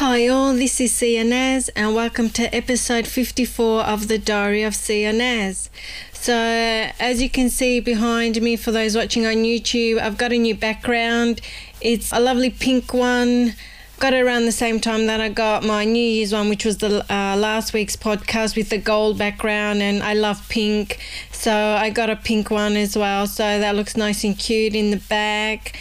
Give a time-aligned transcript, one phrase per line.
[0.00, 5.68] Hi all, this is Naz and welcome to episode 54 of the Diary of Naz.
[6.14, 10.38] So, as you can see behind me, for those watching on YouTube, I've got a
[10.38, 11.42] new background.
[11.82, 13.52] It's a lovely pink one.
[13.98, 16.78] Got it around the same time that I got my New Year's one, which was
[16.78, 20.98] the uh, last week's podcast with the gold background, and I love pink,
[21.30, 23.26] so I got a pink one as well.
[23.26, 25.78] So that looks nice and cute in the back.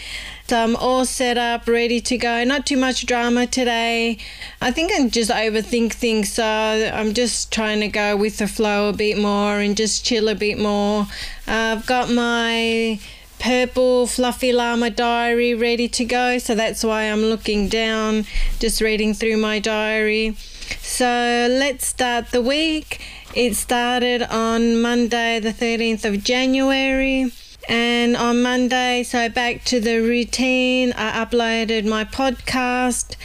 [0.52, 2.44] I'm all set up, ready to go.
[2.44, 4.18] Not too much drama today.
[4.62, 8.90] I think I just overthink things, so I'm just trying to go with the flow
[8.90, 11.02] a bit more and just chill a bit more.
[11.48, 13.00] Uh, I've got my
[13.40, 18.26] purple fluffy llama diary ready to go, so that's why I'm looking down,
[18.60, 20.36] just reading through my diary.
[20.82, 21.06] So
[21.50, 23.02] let's start the week.
[23.36, 27.32] It started on Monday, the 13th of January.
[27.68, 33.16] And on Monday, so back to the routine, I uploaded my podcast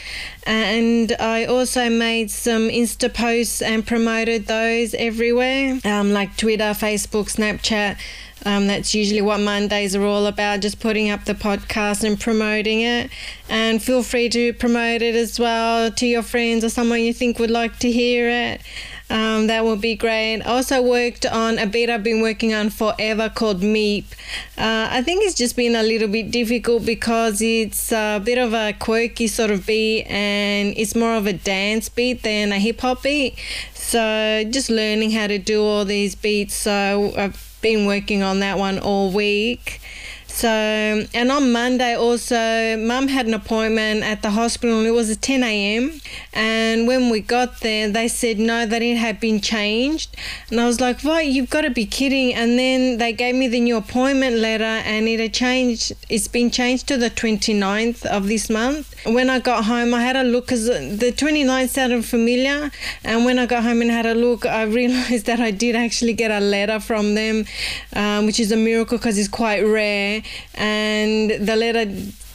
[0.47, 7.35] and I also made some Insta posts and promoted those everywhere, um, like Twitter, Facebook,
[7.35, 7.97] Snapchat.
[8.47, 12.83] Um, that's usually what Mondays are all about, just putting up the podcast and promoting
[12.83, 13.11] it.
[13.49, 17.39] And feel free to promote it as well to your friends or someone you think
[17.39, 18.61] would like to hear it.
[19.11, 20.41] Um, that would be great.
[20.43, 24.05] Also worked on a beat I've been working on forever called Meep.
[24.57, 28.55] Uh, I think it's just been a little bit difficult because it's a bit of
[28.55, 32.81] a quirky sort of beat and it's more of a dance beat than a hip
[32.81, 33.39] hop beat.
[33.75, 36.55] So just learning how to do all these beats.
[36.55, 39.81] So I've been working on that one all week.
[40.35, 45.09] So, and on Monday also, mum had an appointment at the hospital and it was
[45.09, 46.01] at 10 a.m.
[46.33, 50.17] And when we got there, they said no, that it had been changed.
[50.51, 51.27] And I was like, what?
[51.27, 52.35] You've got to be kidding.
[52.35, 55.93] And then they gave me the new appointment letter and it had changed.
[56.09, 58.93] It's been changed to the 29th of this month.
[59.07, 62.73] When I got home, I had a look because the 29th sounded familiar.
[63.05, 66.15] And when I got home and had a look, I realized that I did actually
[66.15, 67.45] get a letter from them,
[67.95, 70.24] um, which is a miracle because it's quite rare
[70.55, 71.87] and the letter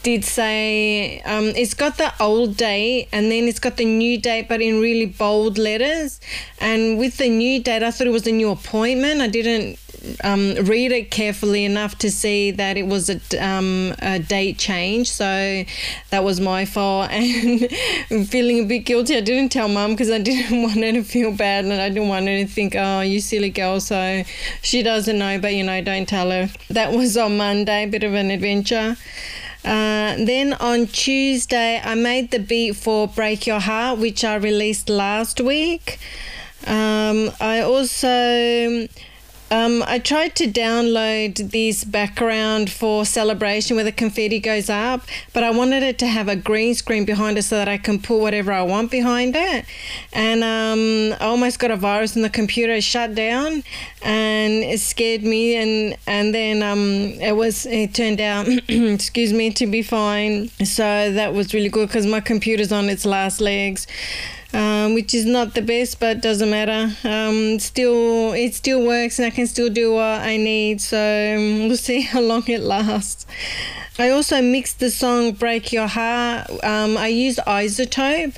[0.04, 4.48] did say um, it's got the old date and then it's got the new date,
[4.48, 6.22] but in really bold letters.
[6.60, 9.22] And with the new date, I thought it was a new appointment.
[9.22, 9.78] I didn't
[10.24, 15.12] um, read it carefully enough to see that it was a, um, a date change.
[15.12, 15.64] So
[16.10, 17.10] that was my fault.
[18.10, 19.16] And feeling a bit guilty.
[19.16, 22.10] I didn't tell mum because I didn't want her to feel bad and I didn't
[22.10, 23.80] want her to think, oh, you silly girl.
[23.80, 24.24] So
[24.62, 26.50] she doesn't know, but you know, don't tell her.
[26.70, 28.98] That was on Monday, a bit of an adventure.
[29.66, 34.90] Uh, then on Tuesday, I made the beat for Break Your Heart, which I released
[34.90, 36.00] last week.
[36.66, 38.88] Um, I also
[39.52, 45.02] um, I tried to download this background for celebration where the confetti goes up,
[45.34, 48.00] but I wanted it to have a green screen behind it so that I can
[48.00, 49.66] put whatever I want behind it.
[50.14, 53.64] And um, I almost got a virus in the computer, shut down,
[54.04, 55.56] and it scared me.
[55.56, 60.50] And and then um, it was it turned out, excuse me, to be fine.
[60.64, 63.88] So that was really good because my computer's on its last legs
[64.54, 66.96] um, which is not the best, but doesn't matter.
[67.08, 70.82] Um, still, it still works, and I can still do what I need.
[70.82, 73.26] So um, we'll see how long it lasts.
[73.98, 78.36] I also mixed the song "Break Your Heart." Um, I used iZotope,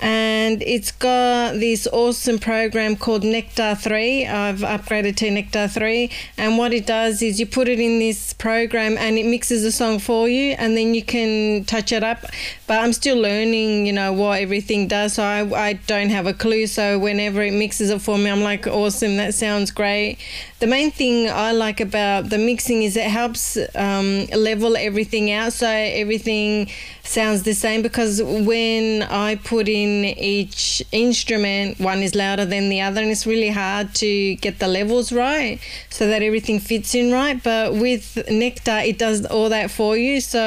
[0.00, 0.23] and
[0.62, 4.26] it's got this awesome program called Nectar 3.
[4.26, 8.32] I've upgraded to Nectar 3, and what it does is you put it in this
[8.32, 12.24] program and it mixes the song for you, and then you can touch it up.
[12.66, 16.34] But I'm still learning, you know, what everything does, so I, I don't have a
[16.34, 16.66] clue.
[16.66, 20.18] So whenever it mixes it for me, I'm like, awesome, that sounds great.
[20.60, 25.52] The main thing I like about the mixing is it helps um, level everything out
[25.52, 26.70] so everything
[27.02, 30.04] sounds the same because when I put in
[30.40, 34.68] each instrument, one is louder than the other, and it's really hard to get the
[34.68, 35.58] levels right
[35.90, 37.42] so that everything fits in right.
[37.42, 40.42] But with Nectar, it does all that for you, so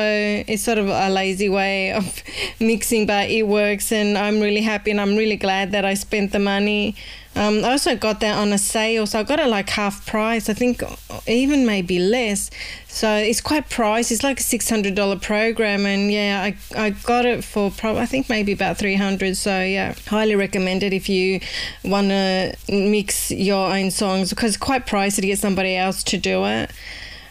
[0.47, 2.23] it's sort of a lazy way of
[2.59, 6.31] mixing, but it works, and I'm really happy and I'm really glad that I spent
[6.31, 6.95] the money
[7.37, 10.49] um, I also got that on a sale, so I got it like half price.
[10.49, 10.81] I think
[11.27, 12.49] even maybe less.
[12.87, 14.13] So it's quite pricey.
[14.13, 18.01] It's like a six hundred dollar program, and yeah, I, I got it for probably
[18.01, 19.37] I think maybe about three hundred.
[19.37, 21.39] So yeah, highly recommend it if you
[21.83, 26.17] want to mix your own songs because it's quite pricey to get somebody else to
[26.17, 26.71] do it.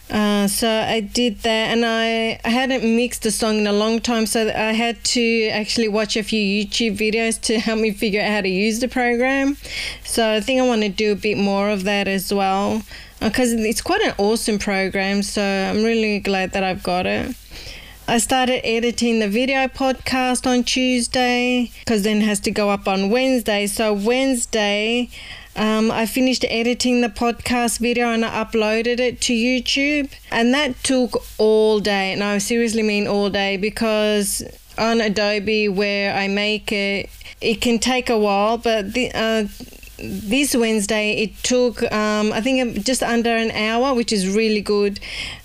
[0.09, 3.99] Uh, so I did that, and I, I hadn't mixed a song in a long
[3.99, 8.21] time, so I had to actually watch a few YouTube videos to help me figure
[8.21, 9.57] out how to use the program.
[10.05, 12.83] So I think I want to do a bit more of that as well,
[13.19, 15.23] because uh, it's quite an awesome program.
[15.23, 17.35] So I'm really glad that I've got it.
[18.09, 22.87] I started editing the video podcast on Tuesday because then it has to go up
[22.87, 23.67] on Wednesday.
[23.67, 25.09] So, Wednesday,
[25.57, 30.11] um, I finished editing the podcast video and I uploaded it to YouTube.
[30.31, 32.13] And that took all day.
[32.13, 34.43] And I seriously mean all day because
[34.77, 37.09] on Adobe, where I make it,
[37.41, 39.47] it can take a while, but the, uh,
[39.99, 44.99] this Wednesday it took um, I think just under an hour, which is really good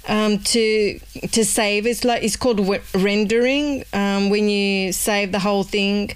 [0.08, 1.86] um, to to save.
[1.86, 2.60] It's like it's called
[2.94, 6.10] rendering um, when you save the whole thing,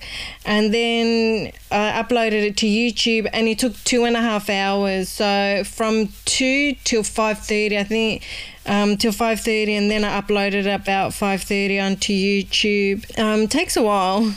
[0.44, 5.08] and then I uploaded it to YouTube, and it took two and a half hours.
[5.08, 8.22] So from two till five thirty, I think.
[8.68, 13.16] Um, till 5.30 and then I uploaded about 5.30 onto YouTube.
[13.16, 14.34] Um, takes a while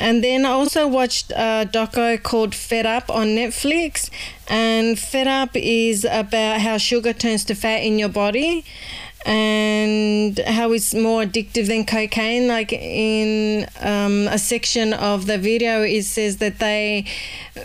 [0.00, 4.10] and then I also watched a doco called Fed Up on Netflix.
[4.48, 8.64] And Fed Up is about how sugar turns to fat in your body
[9.28, 12.48] and how it's more addictive than cocaine.
[12.48, 17.04] Like in um, a section of the video, it says that they,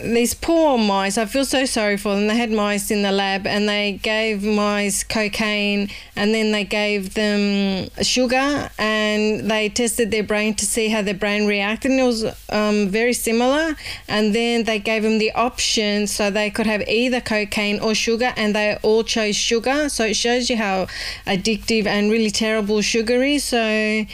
[0.04, 2.28] these poor mice, I feel so sorry for them.
[2.28, 7.14] They had mice in the lab and they gave mice cocaine and then they gave
[7.14, 11.92] them sugar and they tested their brain to see how their brain reacted.
[11.92, 13.78] And it was um, very similar.
[14.10, 18.34] And then they gave them the option so they could have either cocaine or sugar
[18.36, 19.88] and they all chose sugar.
[19.88, 20.88] So it shows you how
[21.26, 21.53] addictive
[21.88, 23.40] and really terrible sugary.
[23.40, 24.06] So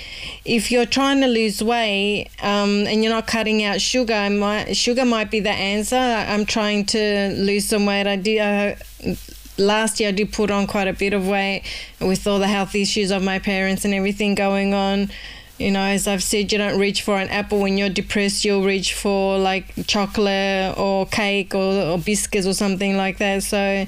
[0.45, 5.05] if you're trying to lose weight um, and you're not cutting out sugar, might, sugar
[5.05, 5.95] might be the answer.
[5.95, 8.07] I'm trying to lose some weight.
[8.07, 8.39] I did.
[8.39, 9.15] Uh,
[9.57, 11.63] last year I did put on quite a bit of weight
[11.99, 15.09] with all the health issues of my parents and everything going on.
[15.57, 18.45] You know, as I've said, you don't reach for an apple when you're depressed.
[18.45, 23.43] You'll reach for like chocolate or cake or, or biscuits or something like that.
[23.43, 23.85] So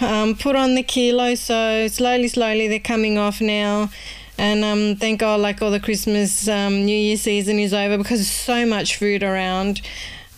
[0.00, 1.34] um, put on the kilo.
[1.34, 3.90] So slowly, slowly they're coming off now.
[4.36, 8.18] And um, thank God, like all the Christmas, um, New Year season is over because
[8.18, 9.80] there's so much food around.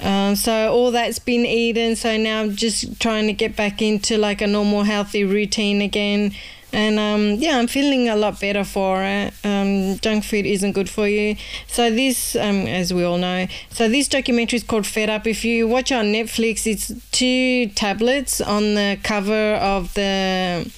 [0.03, 1.97] Um, so all that's been eaten.
[1.97, 6.35] So now I'm just trying to get back into like a normal, healthy routine again
[6.73, 9.33] and um, yeah, I'm feeling a lot better for it.
[9.45, 11.37] Um, junk food isn't good for you.
[11.67, 15.27] So this, um, as we all know, so this documentary is called Fed Up.
[15.27, 20.71] If you watch on Netflix, it's two tablets on the cover of the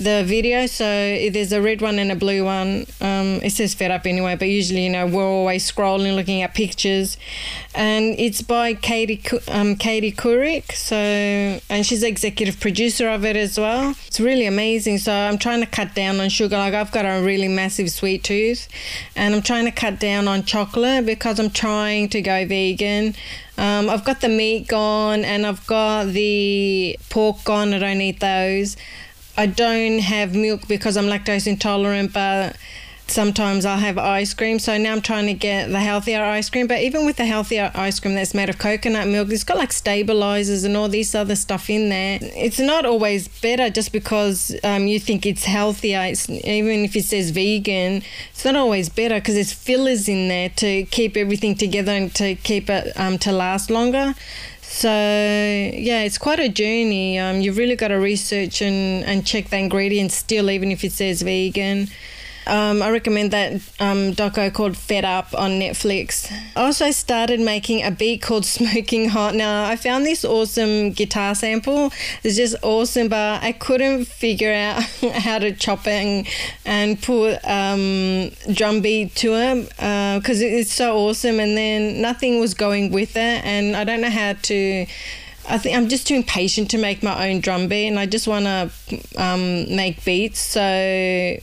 [0.00, 0.66] the video.
[0.66, 2.86] So there's a red one and a blue one.
[3.00, 6.54] Um, it says fed up anyway, but usually, you know, we're always scrolling, looking at
[6.54, 7.18] pictures.
[7.74, 10.72] And it's by Katie um, Katie Couric.
[10.72, 13.94] So, and she's executive producer of it as well.
[14.06, 14.98] It's really amazing.
[14.98, 16.56] So I'm trying to cut down on sugar.
[16.56, 18.68] Like I've got a really massive sweet tooth,
[19.14, 23.14] and I'm trying to cut down on chocolate because I'm trying to go vegan.
[23.58, 27.74] Um, I've got the meat gone and I've got the pork gone.
[27.74, 28.74] I don't eat those.
[29.36, 32.56] I don't have milk because I'm lactose intolerant, but
[33.10, 34.58] sometimes I'll have ice cream.
[34.58, 36.66] So now I'm trying to get the healthier ice cream.
[36.66, 39.72] But even with the healthier ice cream that's made of coconut milk, it's got like
[39.72, 42.18] stabilizers and all this other stuff in there.
[42.22, 46.00] It's not always better just because um, you think it's healthier.
[46.02, 50.48] It's, even if it says vegan, it's not always better because there's fillers in there
[50.56, 54.14] to keep everything together and to keep it um, to last longer.
[54.72, 57.18] So yeah, it's quite a journey.
[57.18, 60.92] Um, you've really got to research and, and check the ingredients still, even if it
[60.92, 61.88] says vegan.
[62.50, 66.28] Um, I recommend that um, doco called Fed Up on Netflix.
[66.56, 69.36] I also started making a beat called Smoking Hot.
[69.36, 71.92] Now, I found this awesome guitar sample.
[72.24, 74.82] It's just awesome, but I couldn't figure out
[75.14, 76.26] how to chop it and,
[76.64, 79.68] and put um, drum beat to it
[80.18, 81.38] because uh, it's so awesome.
[81.38, 84.86] And then nothing was going with it, and I don't know how to
[85.50, 88.28] I think I'm just too impatient to make my own drum beat, and I just
[88.28, 88.70] want to
[89.16, 90.38] um, make beats.
[90.38, 90.60] So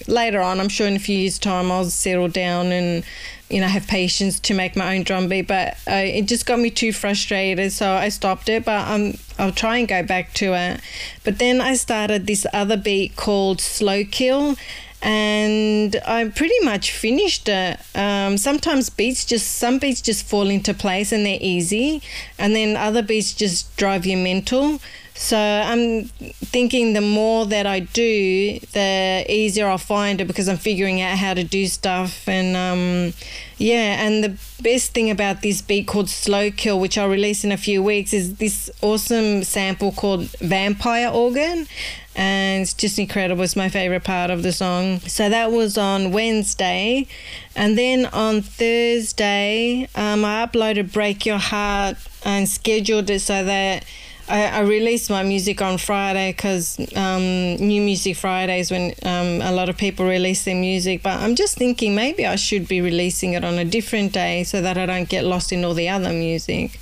[0.07, 3.03] later on, I'm sure in a few years' time, I'll settle down and
[3.49, 5.47] you know have patience to make my own drum beat.
[5.47, 8.65] But uh, it just got me too frustrated, so I stopped it.
[8.65, 10.81] But I'll try and go back to it.
[11.23, 14.55] But then I started this other beat called Slow Kill
[15.01, 17.79] and I'm pretty much finished it.
[17.95, 22.01] Um, sometimes beats just some beats just fall into place and they're easy,
[22.37, 24.79] and then other beats just drive you mental.
[25.17, 30.57] So I'm thinking the more that I do, the easier I'll find it because I'm
[30.57, 32.29] figuring out how to do stuff.
[32.29, 33.13] And um,
[33.57, 37.51] yeah, and the best thing about this beat called Slow Kill, which I'll release in
[37.51, 41.67] a few weeks, is this awesome sample called Vampire Organ.
[42.15, 43.43] And it's just incredible.
[43.43, 44.99] It's my favorite part of the song.
[44.99, 47.07] So that was on Wednesday.
[47.55, 53.83] And then on Thursday, um, I uploaded Break Your Heart and scheduled it so that
[54.29, 59.51] I, I released my music on Friday because um, New Music Fridays when um, a
[59.51, 61.01] lot of people release their music.
[61.01, 64.61] But I'm just thinking maybe I should be releasing it on a different day so
[64.61, 66.79] that I don't get lost in all the other music.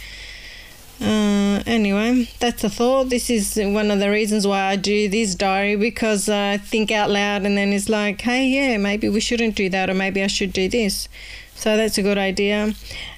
[0.99, 3.09] Uh, anyway, that's a thought.
[3.09, 7.09] This is one of the reasons why I do this diary because I think out
[7.09, 10.27] loud and then it's like, hey, yeah, maybe we shouldn't do that or maybe I
[10.27, 11.09] should do this.
[11.53, 12.73] So that's a good idea.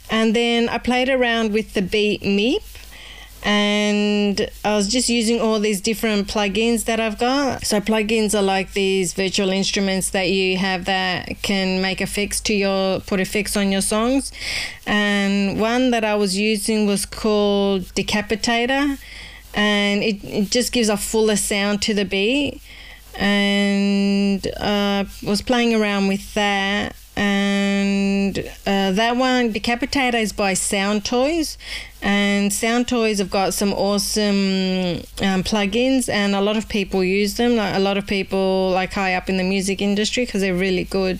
[0.10, 2.77] And then I played around with the Beat Meep
[3.44, 7.66] and I was just using all these different plugins that I've got.
[7.66, 12.54] So plugins are like these virtual instruments that you have that can make effects to
[12.54, 14.32] your put effects on your songs.
[14.86, 18.98] And one that I was using was called Decapitator
[19.54, 22.62] and it, it just gives a fuller sound to the beat
[23.18, 31.58] and uh, was playing around with that and uh, that one decapitator is by Soundtoys.
[32.00, 37.56] And Soundtoys have got some awesome um, plugins and a lot of people use them.
[37.56, 40.84] Like a lot of people like high up in the music industry because they're really
[40.84, 41.20] good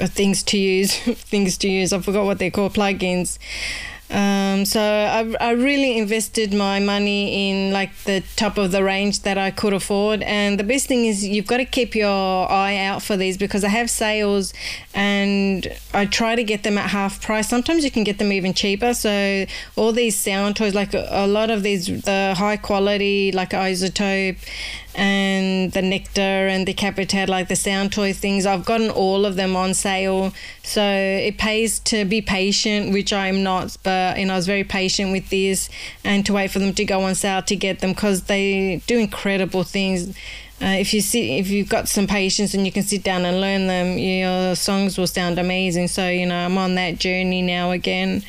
[0.00, 1.92] uh, things to use things to use.
[1.92, 3.38] I forgot what they call plugins
[4.08, 9.22] um, so I, I really invested my money in like the top of the range
[9.22, 10.22] that I could afford.
[10.22, 13.64] And the best thing is you've got to keep your eye out for these because
[13.64, 14.54] I have sales
[14.94, 17.48] and I try to get them at half price.
[17.48, 18.94] Sometimes you can get them even cheaper.
[18.94, 24.36] So all these Soundtoys, like a, a lot of these, the high quality, like iZotope
[24.96, 28.46] and the nectar and the capitate like the sound toy things.
[28.46, 30.32] I've gotten all of them on sale.
[30.62, 34.64] So it pays to be patient which i'm not but you know i was very
[34.64, 35.68] patient with this
[36.02, 38.98] and to wait for them to go on sale to get them because they do
[38.98, 40.16] incredible things.
[40.62, 43.38] Uh, if you see if you've got some patience and you can sit down and
[43.38, 45.88] learn them your songs will sound amazing.
[45.88, 48.22] So you know i'm on that journey now again.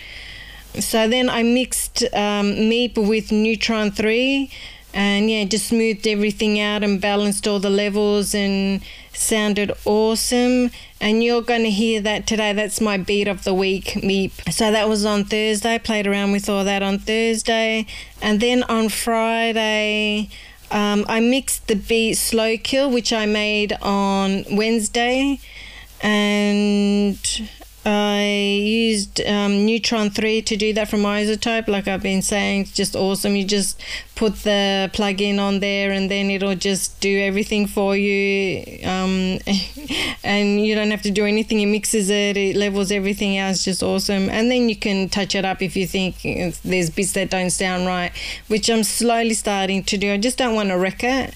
[0.82, 4.52] So then i mixed um, meep with neutron 3
[4.98, 8.82] and yeah, just smoothed everything out and balanced all the levels and
[9.14, 10.72] sounded awesome.
[11.00, 12.52] And you're going to hear that today.
[12.54, 14.52] That's my beat of the week, Meep.
[14.52, 15.78] So that was on Thursday.
[15.78, 17.86] Played around with all that on Thursday,
[18.24, 20.30] and then on Friday.
[20.72, 25.40] Um, I mixed the beat Slow Kill, which I made on Wednesday,
[26.02, 27.20] and
[28.28, 32.62] used um, Neutron 3 to do that from iZotope, like I've been saying.
[32.62, 33.36] It's just awesome.
[33.36, 33.82] You just
[34.16, 38.80] put the plug-in on there and then it'll just do everything for you.
[38.84, 39.40] Um,
[40.24, 41.62] and you don't have to do anything.
[41.62, 43.52] It mixes it, it levels everything out.
[43.52, 44.30] It's just awesome.
[44.30, 46.22] And then you can touch it up if you think
[46.64, 48.12] there's bits that don't sound right,
[48.48, 50.12] which I'm slowly starting to do.
[50.14, 51.34] I just don't want to wreck it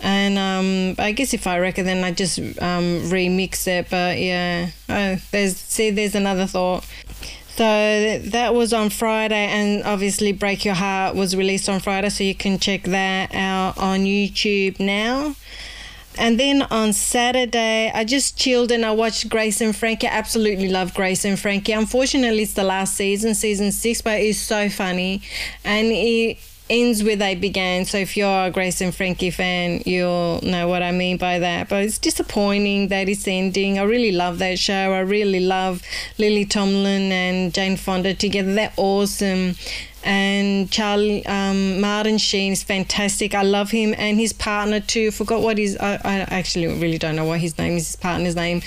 [0.00, 3.88] and um, I guess if I reckon, then I just um, remix it.
[3.90, 6.84] But yeah, oh, there's see, there's another thought.
[7.48, 12.24] So that was on Friday, and obviously "Break Your Heart" was released on Friday, so
[12.24, 15.34] you can check that out on YouTube now.
[16.18, 20.06] And then on Saturday, I just chilled and I watched Grace and Frankie.
[20.06, 21.72] I absolutely love Grace and Frankie.
[21.72, 25.22] Unfortunately, it's the last season, season six, but it's so funny,
[25.64, 26.38] and it
[26.68, 27.84] ends where they began.
[27.84, 31.68] So if you're a Grace and Frankie fan, you'll know what I mean by that.
[31.68, 33.78] But it's disappointing that it's ending.
[33.78, 34.92] I really love that show.
[34.92, 35.82] I really love
[36.18, 38.52] Lily Tomlin and Jane Fonda together.
[38.52, 39.54] They're awesome.
[40.04, 43.34] And Charlie um, Martin Sheen is fantastic.
[43.34, 45.10] I love him and his partner too.
[45.10, 45.76] Forgot what his.
[45.78, 47.86] I, I actually really don't know what his name is.
[47.86, 48.62] His partner's name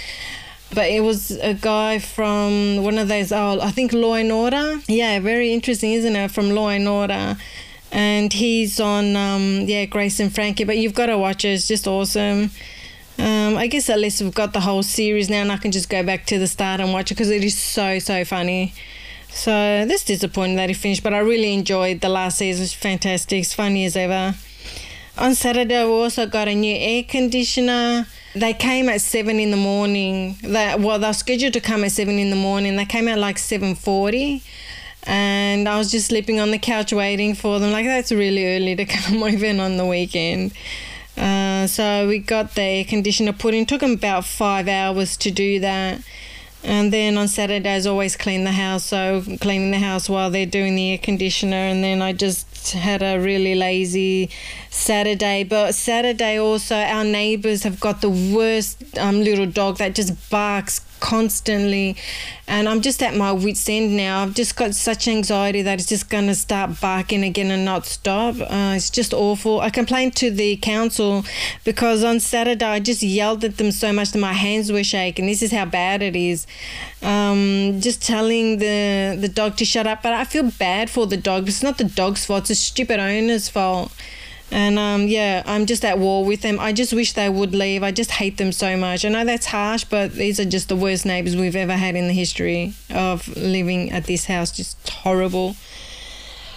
[0.72, 4.79] but it was a guy from one of those oh I think Law and Order.
[4.88, 6.29] Yeah, very interesting, isn't it?
[6.29, 7.38] From Law and Order
[7.91, 10.63] and he's on um, yeah Grace and Frankie.
[10.63, 12.51] But you've got to watch it; it's just awesome.
[13.17, 15.89] Um, I guess at least we've got the whole series now, and I can just
[15.89, 18.74] go back to the start and watch it because it is so so funny.
[19.29, 22.63] So that's disappointing that it finished, but I really enjoyed the last season.
[22.63, 24.36] It's fantastic, it's funny as ever.
[25.17, 28.08] On Saturday, we also got a new air conditioner.
[28.36, 30.38] They came at seven in the morning.
[30.43, 32.75] That well, they're scheduled to come at seven in the morning.
[32.75, 34.43] They came at like seven forty
[35.03, 37.72] and I was just sleeping on the couch waiting for them.
[37.72, 40.53] Like that's really early to come even on the weekend.
[41.18, 43.65] Uh, so we got the air conditioner put in.
[43.65, 46.01] Took them about five hours to do that.
[46.63, 48.86] And then on Saturdays, always clean the house.
[48.86, 51.56] So cleaning the house while they're doing the air conditioner.
[51.56, 54.30] And then I just had a really lazy
[54.70, 55.44] Saturday.
[55.44, 60.82] But Saturday also, our neighbours have got the worst um, little dog that just barks
[61.00, 61.96] constantly
[62.50, 64.24] and I'm just at my wits end now.
[64.24, 67.86] I've just got such anxiety that it's just going to start barking again and not
[67.86, 68.36] stop.
[68.42, 69.62] Uh, it's just awful.
[69.62, 71.24] I complained to the council
[71.63, 75.28] because on Saturday I just yelled at them so much that my hands were shaking.
[75.28, 76.48] This is how bad it is.
[77.01, 81.16] Um, just telling the the dog to shut up, but I feel bad for the
[81.16, 81.48] dog.
[81.48, 82.49] It's not the dog's fault.
[82.50, 83.91] It's a stupid owner's fault.
[84.51, 86.60] And um, yeah, I'm just at war with them.
[86.60, 87.84] I just wish they would leave.
[87.84, 89.06] I just hate them so much.
[89.06, 92.08] I know that's harsh, but these are just the worst neighbours we've ever had in
[92.08, 94.51] the history of living at this house.
[94.51, 95.56] Just horrible.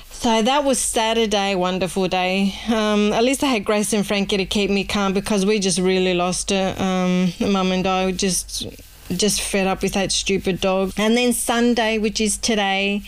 [0.08, 2.54] So that was Saturday, wonderful day.
[2.68, 5.78] Um, at least I had Grace and Frankie to keep me calm because we just
[5.78, 6.80] really lost it.
[6.80, 8.66] Um, Mum and I just
[9.10, 10.92] just fed up with that stupid dog.
[10.96, 13.02] And then Sunday, which is today,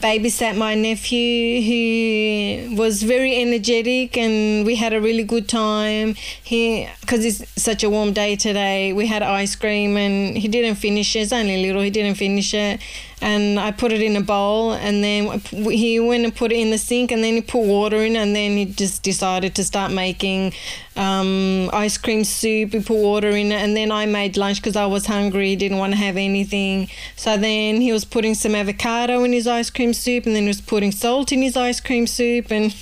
[0.00, 6.14] babysat my nephew who was very energetic and we had a really good time.
[6.42, 10.76] He because it's such a warm day today we had ice cream and he didn't
[10.76, 11.20] finish it.
[11.20, 12.80] It's only little he didn't finish it
[13.22, 16.70] and I put it in a bowl and then he went and put it in
[16.70, 19.90] the sink and then he put water in and then he just decided to start
[19.90, 20.52] making
[20.96, 22.72] um, ice cream soup.
[22.72, 25.56] He put water in it and then I made lunch because I was hungry.
[25.56, 26.88] Didn't want to have anything.
[27.16, 30.48] So then he was putting some avocado in his ice cream soup and then he
[30.48, 32.74] was putting salt in his ice cream soup and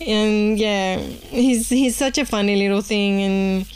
[0.00, 3.66] and yeah, he's he's such a funny little thing and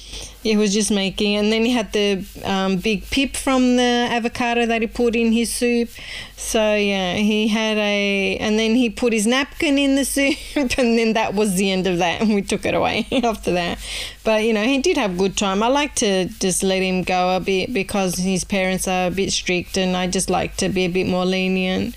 [0.42, 4.64] he was just making and then he had the um, big pip from the avocado
[4.66, 5.90] that he put in his soup.
[6.36, 10.38] So yeah he had a and then he put his napkin in the soup
[10.78, 13.78] and then that was the end of that and we took it away after that.
[14.24, 15.62] But you know he did have good time.
[15.62, 19.32] I like to just let him go a bit because his parents are a bit
[19.32, 21.94] strict and i just like to be a bit more lenient.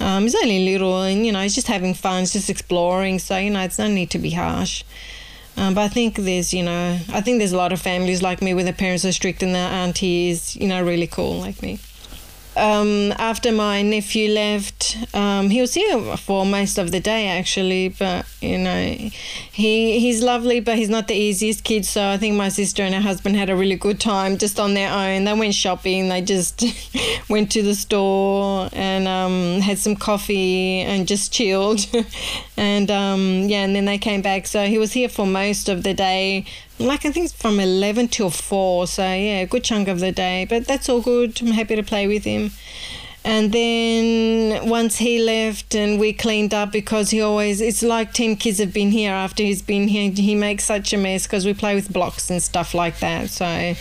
[0.00, 3.18] Um, he's only little and you know he's just having fun he's just exploring.
[3.18, 4.84] So you know it's no need to be harsh
[5.58, 8.40] um, but I think there's, you know, I think there's a lot of families like
[8.40, 11.60] me where the parents are strict and the auntie is, you know, really cool like
[11.62, 11.78] me
[12.58, 17.90] um, after my nephew left, um, he was here for most of the day actually.
[17.90, 18.82] But you know,
[19.52, 21.86] he he's lovely, but he's not the easiest kid.
[21.86, 24.74] So I think my sister and her husband had a really good time just on
[24.74, 25.24] their own.
[25.24, 26.08] They went shopping.
[26.08, 26.64] They just
[27.28, 31.86] went to the store and um, had some coffee and just chilled.
[32.56, 34.46] and um, yeah, and then they came back.
[34.46, 36.44] So he was here for most of the day
[36.78, 40.12] like I think it's from 11 till 4 so yeah a good chunk of the
[40.12, 41.40] day but that's all good.
[41.40, 42.52] I'm happy to play with him.
[43.24, 48.36] And then once he left and we cleaned up because he always it's like 10
[48.36, 51.52] kids have been here after he's been here he makes such a mess because we
[51.52, 53.28] play with blocks and stuff like that.
[53.28, 53.74] So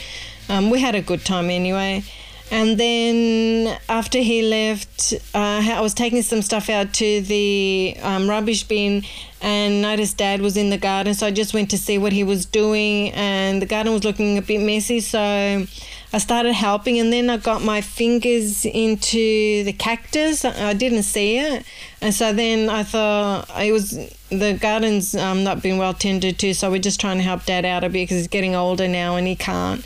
[0.49, 2.03] um, we had a good time anyway
[2.51, 8.29] and then after he left, uh, I was taking some stuff out to the um,
[8.29, 9.03] rubbish bin
[9.41, 11.13] and noticed dad was in the garden.
[11.13, 14.37] So I just went to see what he was doing, and the garden was looking
[14.37, 14.99] a bit messy.
[14.99, 15.65] So
[16.13, 20.45] I started helping, and then I got my fingers into the cactus.
[20.45, 21.65] I didn't see it.
[22.01, 23.91] And so then I thought it was
[24.29, 27.65] the garden's um, not been well tended to, so we're just trying to help dad
[27.65, 29.85] out a bit because he's getting older now and he can't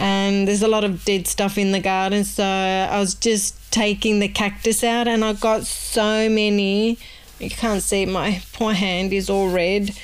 [0.00, 2.24] and there's a lot of dead stuff in the garden.
[2.24, 6.98] So I was just taking the cactus out, and I got so many.
[7.38, 9.94] You can't see my poor hand is all red.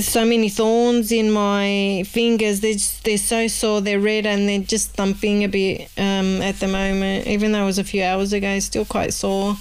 [0.00, 2.60] So many thorns in my fingers.
[2.60, 3.80] They're just, they're so sore.
[3.80, 7.26] They're red and they're just thumping a bit um, at the moment.
[7.26, 9.56] Even though it was a few hours ago, still quite sore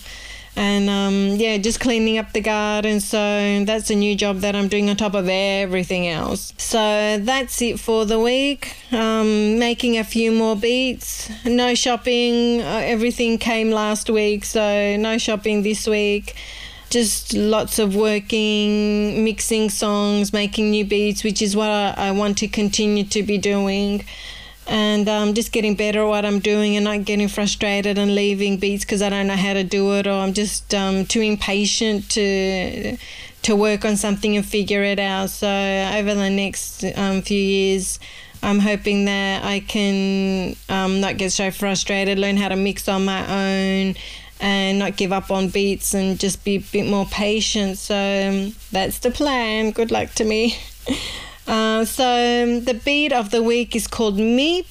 [0.56, 3.00] and um, yeah, just cleaning up the garden.
[3.00, 3.18] So
[3.66, 6.54] that's a new job that I'm doing on top of everything else.
[6.58, 8.76] So that's it for the week.
[8.92, 11.30] Um, making a few more beats.
[11.46, 12.62] No shopping.
[12.62, 16.36] Uh, everything came last week, so no shopping this week.
[16.94, 22.38] Just lots of working, mixing songs, making new beats, which is what I, I want
[22.40, 24.04] to continue to be doing
[24.68, 28.58] and um, just getting better at what I'm doing and not getting frustrated and leaving
[28.58, 32.10] beats because I don't know how to do it or I'm just um, too impatient
[32.12, 32.98] to
[33.42, 35.30] to work on something and figure it out.
[35.30, 38.00] So over the next um, few years,
[38.42, 43.04] I'm hoping that I can um, not get so frustrated, learn how to mix on
[43.04, 43.96] my own.
[44.46, 47.78] And not give up on beats and just be a bit more patient.
[47.78, 49.72] So um, that's the plan.
[49.72, 50.58] Good luck to me.
[51.46, 54.66] Uh, so um, the beat of the week is called Meep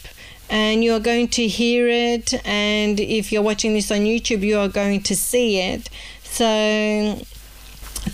[0.48, 4.58] and you are going to hear it and if you're watching this on youtube you
[4.58, 5.88] are going to see it
[6.22, 7.18] so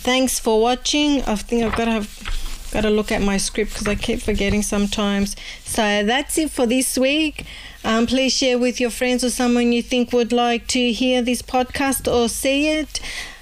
[0.03, 2.38] thanks for watching i think i've got to have
[2.71, 5.35] got to look at my script because i keep forgetting sometimes.
[5.63, 7.45] So that's it for this week.
[7.83, 11.41] Um, please share with your friends or someone you think would like to hear this
[11.41, 12.99] podcast or see it.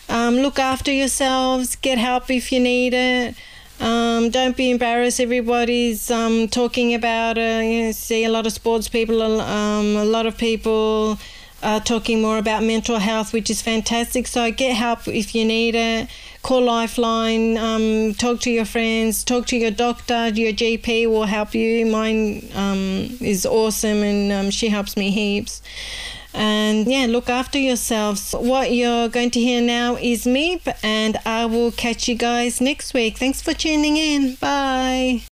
[0.10, 1.76] Um, look after yourselves.
[1.76, 3.36] Get help if you need it.
[3.80, 5.20] Um, don't be embarrassed.
[5.20, 7.66] Everybody's um, talking about it.
[7.66, 11.20] You know, see a lot of sports people, um, a lot of people
[11.64, 14.28] uh, talking more about mental health, which is fantastic.
[14.28, 16.10] So get help if you need it.
[16.44, 20.30] Call Lifeline, um, talk to your friends, talk to your doctor.
[20.30, 21.86] Your GP will help you.
[21.86, 25.62] Mine um, is awesome and um, she helps me heaps.
[26.34, 28.34] And yeah, look after yourselves.
[28.34, 32.94] What you're going to hear now is Meep, and I will catch you guys next
[32.94, 33.18] week.
[33.18, 34.36] Thanks for tuning in.
[34.36, 35.24] Bye.